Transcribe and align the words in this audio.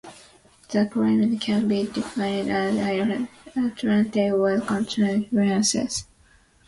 The 0.69 0.87
climate 0.87 1.39
can 1.41 1.67
be 1.67 1.85
defined 1.85 2.49
as 2.49 2.73
inland 2.75 3.27
Atlantic 3.55 4.31
with 4.33 4.65
continental 4.65 5.07
influences. 5.13 6.07